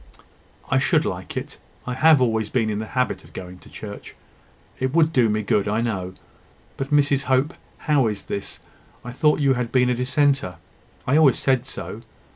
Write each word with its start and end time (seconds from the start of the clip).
"I 0.71 0.79
should 0.79 1.05
like 1.05 1.37
it... 1.37 1.59
I 1.85 1.93
have 1.93 2.19
always 2.19 2.49
been 2.49 2.71
in 2.71 2.79
the 2.79 2.87
habit 2.97 3.23
of 3.23 3.33
going 3.33 3.59
to 3.59 3.69
church... 3.69 4.15
It 4.79 4.95
would 4.95 5.13
do 5.13 5.29
me 5.29 5.43
good, 5.43 5.67
I 5.67 5.81
know. 5.81 6.15
But, 6.75 6.89
Mrs 6.89 7.25
Hope, 7.25 7.53
how 7.85 8.07
is 8.07 8.23
this? 8.23 8.61
I 9.05 9.11
thought 9.11 9.41
you 9.41 9.53
had 9.53 9.71
been 9.71 9.91
a 9.91 9.93
dissenter. 9.93 10.55
I 11.05 11.17
always 11.17 11.37
said 11.37 11.67
so. 11.67 12.01